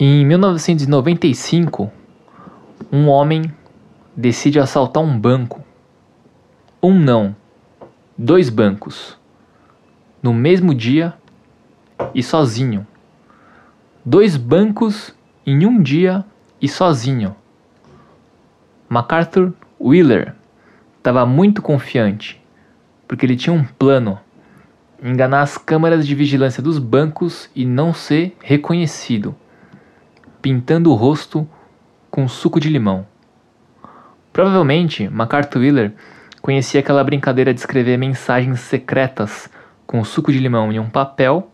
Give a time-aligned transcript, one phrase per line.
[0.00, 1.90] Em 1995,
[2.92, 3.52] um homem
[4.16, 5.64] decide assaltar um banco.
[6.80, 7.34] Um não,
[8.16, 9.18] dois bancos.
[10.22, 11.14] No mesmo dia
[12.14, 12.86] e sozinho.
[14.04, 15.12] Dois bancos
[15.44, 16.24] em um dia
[16.62, 17.34] e sozinho.
[18.88, 20.32] MacArthur Wheeler
[20.98, 22.40] estava muito confiante,
[23.08, 24.16] porque ele tinha um plano:
[25.02, 29.34] enganar as câmeras de vigilância dos bancos e não ser reconhecido,
[30.40, 31.48] pintando o rosto
[32.10, 33.06] com suco de limão.
[34.32, 35.92] Provavelmente, MacArthur Wheeler
[36.40, 39.50] conhecia aquela brincadeira de escrever mensagens secretas
[39.86, 41.50] com suco de limão em um papel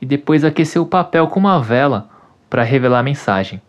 [0.00, 2.08] e depois aquecer o papel com uma vela
[2.50, 3.60] para revelar a mensagem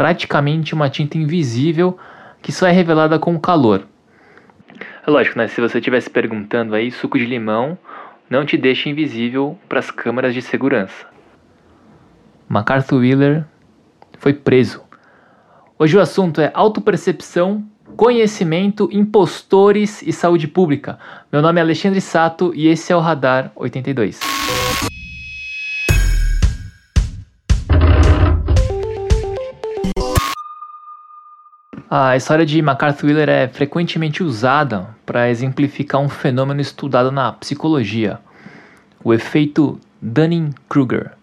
[0.00, 1.98] praticamente uma tinta invisível
[2.40, 3.86] que só é revelada com o calor.
[5.06, 5.46] É lógico, né?
[5.46, 7.76] Se você estivesse perguntando aí, suco de limão
[8.30, 11.06] não te deixa invisível para as câmeras de segurança.
[12.52, 13.44] MacArthur Wheeler
[14.18, 14.82] foi preso.
[15.78, 17.64] Hoje o assunto é autopercepção,
[17.96, 20.98] conhecimento, impostores e saúde pública.
[21.30, 24.18] Meu nome é Alexandre Sato e esse é o Radar 82.
[31.88, 38.18] A história de MacArthur Wheeler é frequentemente usada para exemplificar um fenômeno estudado na psicologia,
[39.04, 41.19] o efeito Dunning-Kruger.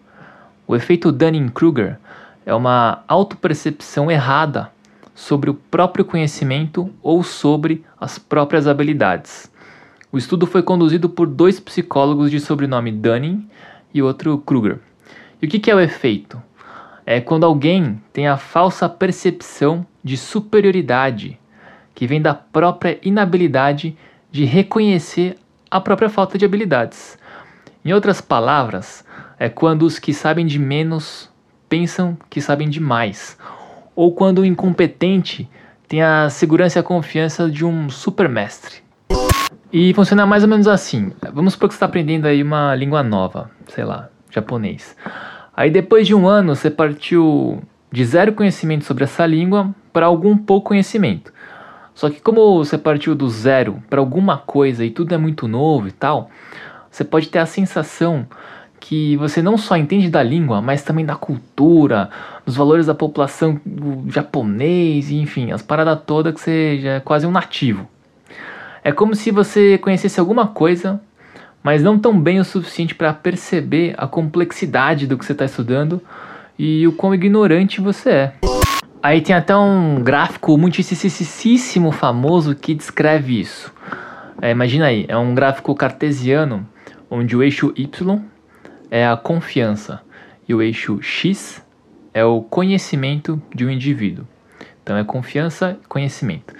[0.70, 1.96] O efeito Dunning-Kruger
[2.44, 4.70] é uma autopercepção errada
[5.14, 9.50] sobre o próprio conhecimento ou sobre as próprias habilidades.
[10.12, 13.48] O estudo foi conduzido por dois psicólogos de sobrenome Dunning
[13.94, 14.78] e outro Kruger.
[15.40, 16.38] E o que é o efeito?
[17.06, 21.40] É quando alguém tem a falsa percepção de superioridade,
[21.94, 23.96] que vem da própria inabilidade
[24.30, 25.38] de reconhecer
[25.70, 27.18] a própria falta de habilidades.
[27.82, 29.07] Em outras palavras,
[29.38, 31.30] é quando os que sabem de menos
[31.68, 33.38] pensam que sabem de mais,
[33.94, 35.48] ou quando o incompetente
[35.86, 38.76] tem a segurança e a confiança de um supermestre.
[39.72, 41.12] E funciona mais ou menos assim.
[41.32, 44.96] Vamos supor que você está aprendendo aí uma língua nova, sei lá, japonês.
[45.54, 50.36] Aí depois de um ano você partiu de zero conhecimento sobre essa língua para algum
[50.36, 51.32] pouco conhecimento.
[51.94, 55.88] Só que como você partiu do zero para alguma coisa e tudo é muito novo
[55.88, 56.30] e tal,
[56.90, 58.26] você pode ter a sensação
[58.80, 62.10] que você não só entende da língua, mas também da cultura,
[62.44, 63.60] dos valores da população
[64.08, 67.88] japonês, enfim, as paradas todas que você já é quase um nativo.
[68.82, 71.00] É como se você conhecesse alguma coisa,
[71.62, 76.00] mas não tão bem o suficiente para perceber a complexidade do que você está estudando
[76.58, 78.32] e o quão ignorante você é.
[79.02, 83.72] Aí tem até um gráfico muitíssimo famoso que descreve isso.
[84.40, 86.66] É, imagina aí, é um gráfico cartesiano
[87.10, 87.86] onde o eixo y
[88.90, 90.00] é a confiança
[90.48, 91.64] e o eixo x
[92.14, 94.26] é o conhecimento de um indivíduo.
[94.82, 96.54] Então é confiança e conhecimento.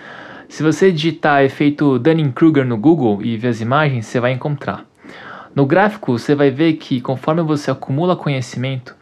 [0.49, 4.85] Se você digitar efeito Dunning-Kruger no Google e ver as imagens, você vai encontrar.
[5.55, 8.97] No gráfico, você vai ver que conforme você acumula conhecimento,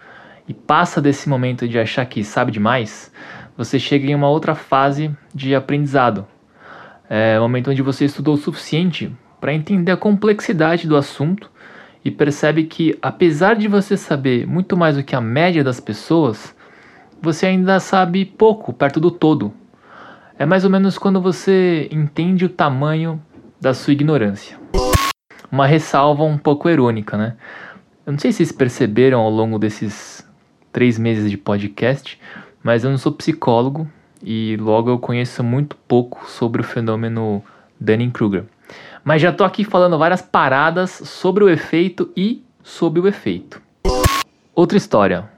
[0.49, 3.13] e passa desse momento de achar que sabe demais,
[3.57, 6.27] você chega em uma outra fase de aprendizado.
[7.09, 11.51] É o momento onde você estudou o suficiente para entender a complexidade do assunto
[12.07, 16.55] e percebe que, apesar de você saber muito mais do que a média das pessoas,
[17.21, 19.53] você ainda sabe pouco perto do todo.
[20.39, 23.21] É mais ou menos quando você entende o tamanho
[23.61, 24.57] da sua ignorância.
[25.51, 27.35] Uma ressalva um pouco irônica, né?
[28.07, 30.25] Eu não sei se vocês perceberam ao longo desses
[30.73, 32.21] três meses de podcast,
[32.63, 33.91] mas eu não sou psicólogo
[34.23, 37.43] e logo eu conheço muito pouco sobre o fenômeno
[37.81, 38.45] Dunning-Kruger.
[39.07, 43.63] Mas já tô aqui falando várias paradas sobre o efeito e sobre o efeito.
[44.53, 45.31] Outra história.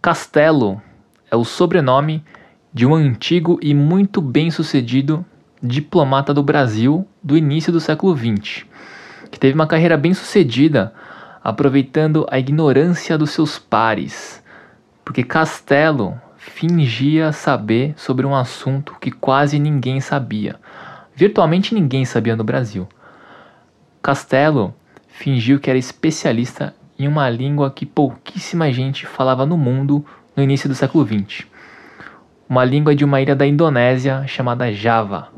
[0.00, 0.80] Castelo
[1.28, 2.22] é o sobrenome
[2.72, 5.26] de um antigo e muito bem-sucedido
[5.60, 8.64] diplomata do Brasil do início do século XX,
[9.32, 10.94] que teve uma carreira bem-sucedida
[11.42, 14.40] aproveitando a ignorância dos seus pares,
[15.04, 20.54] porque Castelo fingia saber sobre um assunto que quase ninguém sabia.
[21.20, 22.88] Virtualmente ninguém sabia no Brasil.
[24.00, 24.74] Castelo
[25.06, 30.02] fingiu que era especialista em uma língua que pouquíssima gente falava no mundo
[30.34, 31.46] no início do século XX.
[32.48, 35.28] Uma língua de uma ilha da Indonésia chamada Java.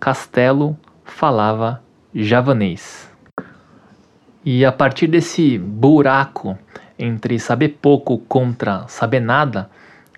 [0.00, 1.80] Castelo falava
[2.12, 3.08] javanês.
[4.44, 6.58] E a partir desse buraco
[6.98, 9.70] entre saber pouco contra saber nada,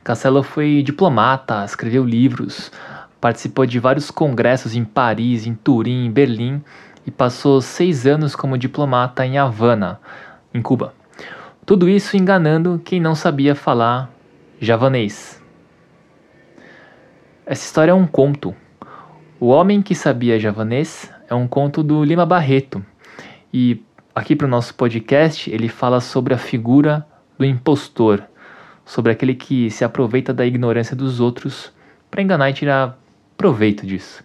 [0.03, 2.73] Castelo foi diplomata, escreveu livros,
[3.23, 6.61] participou de vários congressos em Paris, em Turim, em Berlim
[7.07, 10.01] e passou seis anos como diplomata em Havana,
[10.53, 10.93] em Cuba.
[11.65, 14.11] Tudo isso enganando quem não sabia falar
[14.61, 15.41] javanês.
[17.47, 18.57] Essa história é um conto.
[19.39, 22.85] O Homem que Sabia Javanês é um conto do Lima Barreto.
[23.55, 27.07] E aqui para o nosso podcast ele fala sobre a figura
[27.39, 28.21] do impostor,
[28.85, 31.73] sobre aquele que se aproveita da ignorância dos outros
[32.11, 33.02] para enganar e tirar
[33.43, 34.23] proveito disso.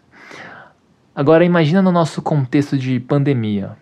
[1.16, 3.76] Agora imagina no nosso contexto de pandemia.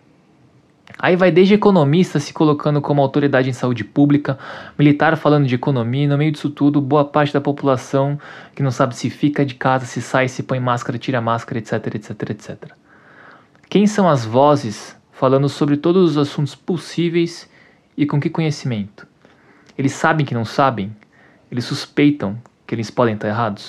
[0.98, 4.40] Aí vai desde economista se colocando como autoridade em saúde pública,
[4.80, 8.18] militar falando de economia, e no meio disso tudo, boa parte da população
[8.56, 11.96] que não sabe se fica de casa, se sai, se põe máscara, tira máscara, etc,
[11.96, 12.72] etc, etc.
[13.70, 17.50] Quem são as vozes falando sobre todos os assuntos possíveis
[17.98, 19.06] e com que conhecimento?
[19.78, 20.96] Eles sabem que não sabem?
[21.52, 23.68] Eles suspeitam que eles podem estar errados?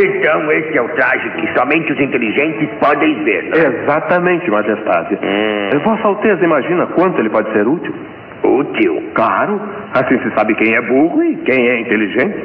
[0.00, 3.58] Então, esse é o traje que somente os inteligentes podem ver, não?
[3.58, 3.82] é?
[3.82, 5.18] Exatamente, Majestade.
[5.22, 5.78] Hum.
[5.84, 7.94] Vossa Alteza imagina quanto ele pode ser útil?
[8.44, 9.02] Útil?
[9.14, 9.60] Claro.
[9.94, 12.36] Assim se sabe quem é burro e quem é inteligente.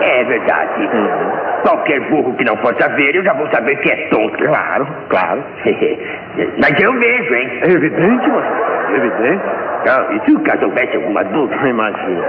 [0.00, 0.82] É verdade.
[0.82, 1.62] Uhum.
[1.62, 4.36] Qualquer burro que não possa ver, eu já vou saber que é tonto.
[4.44, 5.42] Claro, claro.
[6.60, 7.50] Mas eu vejo, hein?
[7.62, 9.44] É evidente, Majestade, evidente.
[9.86, 11.68] Não, e se o caso houvesse alguma dúvida?
[11.68, 12.24] Imagina.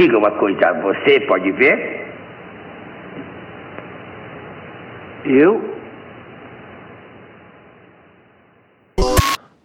[0.00, 2.08] Diga uma coisa, você pode ver?
[5.26, 5.74] Eu?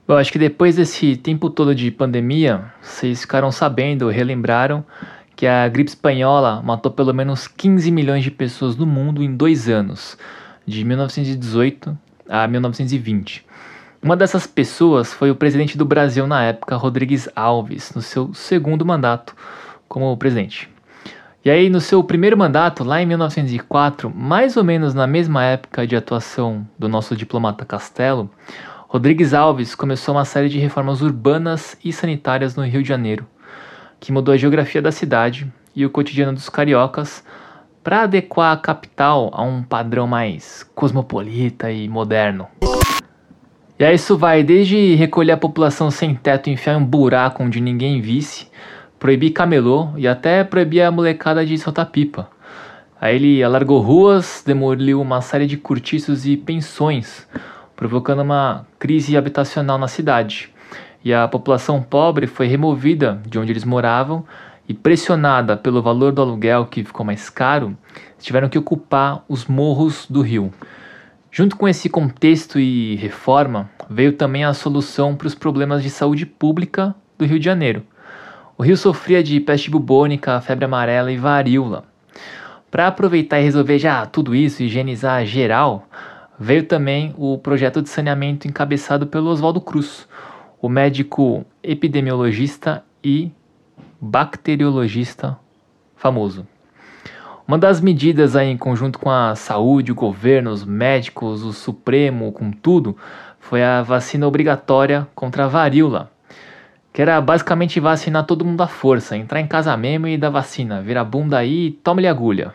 [0.06, 4.84] Bom, acho que depois desse tempo todo de pandemia, vocês ficaram sabendo, relembraram
[5.38, 9.70] que a gripe espanhola matou pelo menos 15 milhões de pessoas no mundo em dois
[9.70, 10.18] anos,
[10.68, 11.98] de 1918
[12.28, 13.46] a 1920.
[14.04, 18.86] Uma dessas pessoas foi o presidente do Brasil na época, Rodrigues Alves, no seu segundo
[18.86, 19.34] mandato
[19.88, 20.70] como presidente.
[21.44, 25.86] E aí, no seu primeiro mandato, lá em 1904, mais ou menos na mesma época
[25.86, 28.30] de atuação do nosso diplomata Castelo,
[28.88, 33.28] Rodrigues Alves começou uma série de reformas urbanas e sanitárias no Rio de Janeiro,
[34.00, 37.24] que mudou a geografia da cidade e o cotidiano dos cariocas
[37.84, 42.48] para adequar a capital a um padrão mais cosmopolita e moderno.
[43.78, 47.44] E aí isso vai desde recolher a população sem teto e enfiar em um buraco
[47.44, 48.48] onde ninguém visse,
[49.00, 52.30] proibir camelô e até proibir a molecada de soltar pipa.
[53.00, 57.27] Aí ele alargou ruas, demoliu uma série de cortiços e pensões,
[57.75, 60.50] provocando uma crise habitacional na cidade.
[61.03, 64.25] E a população pobre foi removida de onde eles moravam
[64.68, 67.77] e pressionada pelo valor do aluguel que ficou mais caro,
[68.18, 70.51] tiveram que ocupar os morros do rio.
[71.31, 76.25] Junto com esse contexto e reforma, veio também a solução para os problemas de saúde
[76.25, 77.83] pública do Rio de Janeiro.
[78.57, 81.84] O rio sofria de peste bubônica, febre amarela e varíola.
[82.72, 85.86] Para aproveitar e resolver já tudo isso, higienizar geral,
[86.40, 90.07] veio também o projeto de saneamento encabeçado pelo Oswaldo Cruz,
[90.62, 93.30] o médico epidemiologista e
[94.00, 95.38] bacteriologista
[95.98, 96.48] famoso.
[97.46, 102.31] Uma das medidas aí em conjunto com a saúde, o governo, os médicos, o Supremo,
[102.31, 102.96] com tudo,
[103.38, 106.10] foi a vacina obrigatória contra a varíola,
[106.95, 110.81] que era basicamente vacinar todo mundo à força, entrar em casa mesmo e dar vacina,
[110.81, 112.53] vira bunda aí e toma-lhe agulha.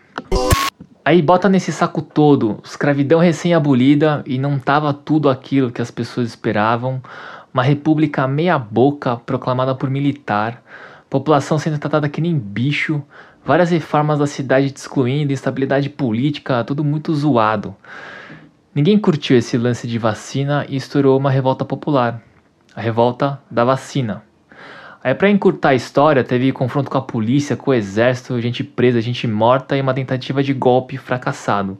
[1.04, 6.28] Aí bota nesse saco todo, escravidão recém-abolida e não tava tudo aquilo que as pessoas
[6.28, 7.02] esperavam,
[7.52, 10.62] uma república meia boca proclamada por militar,
[11.10, 13.02] população sendo tratada que nem bicho,
[13.44, 17.76] várias reformas da cidade excluindo, instabilidade política, tudo muito zoado.
[18.74, 22.22] Ninguém curtiu esse lance de vacina e estourou uma revolta popular,
[22.74, 24.29] a revolta da vacina.
[25.02, 29.00] Aí, para encurtar a história, teve confronto com a polícia, com o exército, gente presa,
[29.00, 31.78] gente morta e uma tentativa de golpe fracassado.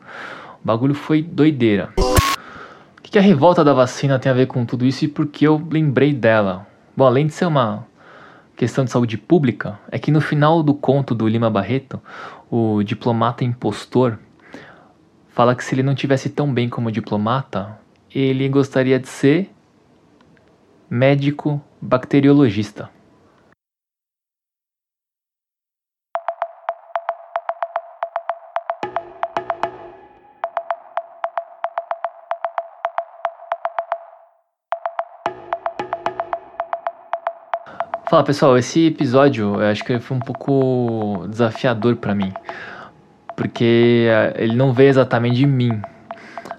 [0.62, 1.93] O bagulho foi doideira.
[1.99, 5.45] O que a revolta da vacina tem a ver com tudo isso e por que
[5.45, 6.67] eu lembrei dela?
[6.97, 7.87] Bom, além de ser uma
[8.57, 12.00] questão de saúde pública, é que no final do conto do Lima Barreto,
[12.50, 14.19] o diplomata impostor
[15.29, 17.79] fala que se ele não tivesse tão bem como diplomata,
[18.15, 19.50] ele gostaria de ser
[20.89, 22.89] médico bacteriologista.
[38.11, 42.33] Fala pessoal, esse episódio eu acho que foi um pouco desafiador para mim,
[43.37, 45.81] porque eh, ele não veio exatamente de mim.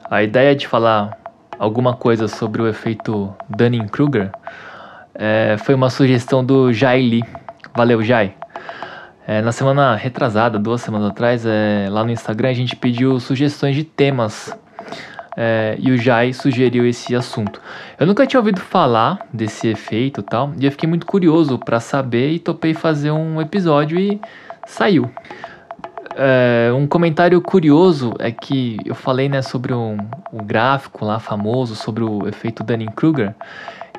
[0.09, 1.11] A ideia de falar
[1.59, 4.31] alguma coisa sobre o efeito Dunning-Kruger
[5.13, 7.23] é, foi uma sugestão do Jai Lee.
[7.75, 8.33] Valeu, Jai.
[9.27, 13.75] É, na semana retrasada, duas semanas atrás, é, lá no Instagram, a gente pediu sugestões
[13.75, 14.57] de temas
[15.35, 17.61] é, e o Jai sugeriu esse assunto.
[17.99, 22.31] Eu nunca tinha ouvido falar desse efeito tal, e eu fiquei muito curioso para saber
[22.31, 24.19] e topei fazer um episódio e
[24.65, 25.09] saiu.
[26.15, 29.95] É, um comentário curioso é que eu falei né, sobre o
[30.33, 33.33] um, gráfico lá famoso, sobre o efeito Dunning-Kruger,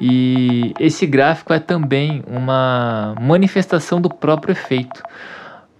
[0.01, 5.03] e esse gráfico é também uma manifestação do próprio efeito,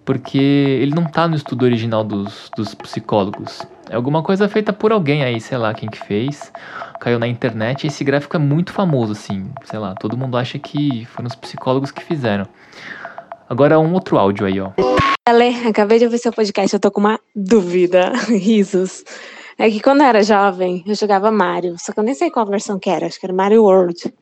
[0.05, 3.63] porque ele não está no estudo original dos, dos psicólogos.
[3.91, 6.53] É alguma coisa feita por alguém aí, sei lá quem que fez,
[7.01, 7.87] caiu na internet.
[7.87, 11.91] Esse gráfico é muito famoso, assim, sei lá, todo mundo acha que foram os psicólogos
[11.91, 12.47] que fizeram.
[13.49, 14.71] Agora um outro áudio aí, ó.
[15.29, 18.13] Ale, acabei de ouvir seu podcast, eu tô com uma dúvida.
[18.27, 19.05] Risos.
[19.59, 22.47] É que quando eu era jovem, eu jogava Mario, só que eu nem sei qual
[22.47, 24.13] versão que era, acho que era Mario World.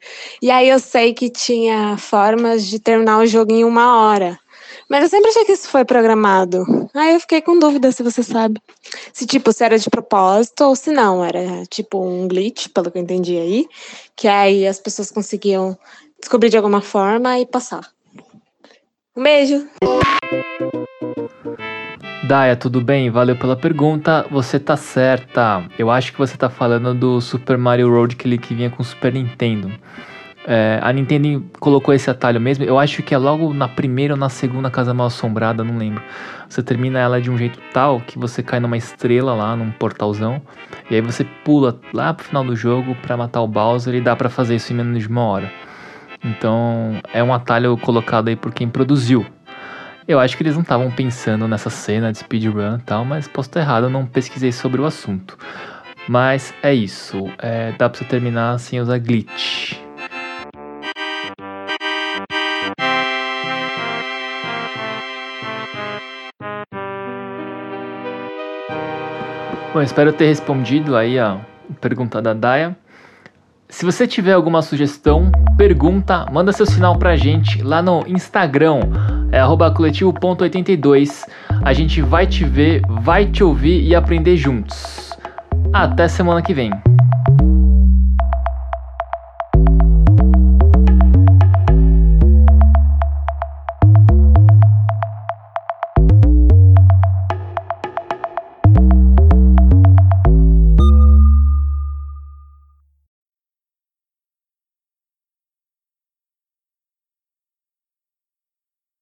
[0.43, 4.39] E aí eu sei que tinha formas de terminar o jogo em uma hora.
[4.91, 6.65] Mas eu sempre achei que isso foi programado.
[6.93, 8.61] Aí eu fiquei com dúvida se você sabe.
[9.13, 11.25] Se, tipo, se era de propósito ou se não.
[11.25, 13.69] Era, tipo, um glitch, pelo que eu entendi aí.
[14.17, 15.79] Que aí as pessoas conseguiam
[16.19, 17.89] descobrir de alguma forma e passar.
[19.17, 19.65] Um beijo!
[22.27, 23.11] Daya, tudo bem?
[23.11, 24.27] Valeu pela pergunta.
[24.29, 25.65] Você tá certa.
[25.79, 28.85] Eu acho que você tá falando do Super Mario World, aquele que vinha com o
[28.85, 29.73] Super Nintendo.
[30.47, 32.65] É, a Nintendo colocou esse atalho mesmo.
[32.65, 36.03] Eu acho que é logo na primeira ou na segunda Casa Mal Assombrada, não lembro.
[36.49, 40.41] Você termina ela de um jeito tal que você cai numa estrela lá, num portalzão.
[40.91, 44.17] E aí você pula lá pro final do jogo para matar o Bowser e dá
[44.17, 45.53] para fazer isso em menos de uma hora.
[46.25, 49.25] Então é um atalho colocado aí por quem produziu.
[50.09, 53.49] Eu acho que eles não estavam pensando nessa cena de speedrun e tal, mas posso
[53.49, 55.39] estar errado, eu não pesquisei sobre o assunto.
[56.09, 59.80] Mas é isso, é, dá pra você terminar sem usar glitch.
[69.73, 71.41] Bom, espero ter respondido aí a
[71.81, 72.77] pergunta da Daya.
[73.69, 78.81] Se você tiver alguma sugestão, pergunta, manda seu sinal pra gente lá no Instagram,
[79.31, 79.41] é
[79.73, 81.25] coletivo.82.
[81.65, 85.17] A gente vai te ver, vai te ouvir e aprender juntos.
[85.73, 86.73] Até semana que vem.